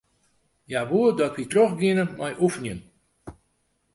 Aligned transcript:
Hja 0.67 0.81
woe 0.89 1.09
dat 1.19 1.35
wy 1.37 1.45
trochgiene 1.51 2.03
mei 2.19 2.33
oefenjen. 2.45 2.79